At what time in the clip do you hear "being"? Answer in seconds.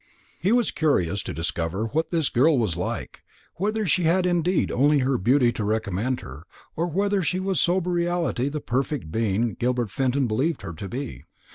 9.11-9.53